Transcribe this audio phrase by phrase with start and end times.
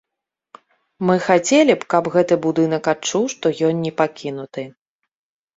[1.09, 4.65] Мы хацелі б, каб гэты будынак адчуў, што ён не пакінуты.